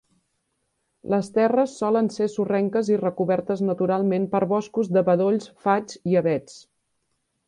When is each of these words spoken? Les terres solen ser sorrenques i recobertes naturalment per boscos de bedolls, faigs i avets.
Les 1.13 1.27
terres 1.33 1.75
solen 1.81 2.07
ser 2.15 2.27
sorrenques 2.35 2.89
i 2.95 2.99
recobertes 3.01 3.61
naturalment 3.67 4.25
per 4.35 4.41
boscos 4.55 4.89
de 4.97 5.05
bedolls, 5.11 5.51
faigs 5.67 5.99
i 6.13 6.17
avets. 6.23 6.57